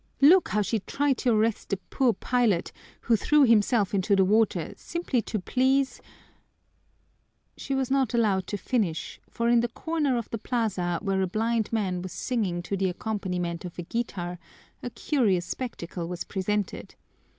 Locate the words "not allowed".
7.91-8.47